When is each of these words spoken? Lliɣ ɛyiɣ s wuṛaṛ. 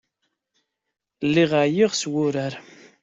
Lliɣ 1.27 1.51
ɛyiɣ 1.63 1.91
s 1.95 2.03
wuṛaṛ. 2.11 2.53